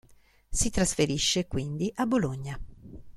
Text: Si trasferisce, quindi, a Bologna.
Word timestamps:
Si 0.49 0.71
trasferisce, 0.71 1.45
quindi, 1.47 1.91
a 1.93 2.07
Bologna. 2.07 2.59